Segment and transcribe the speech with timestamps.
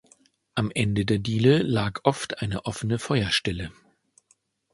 [0.55, 3.71] Am Ende der Diele lag oft eine offene Feuerstelle.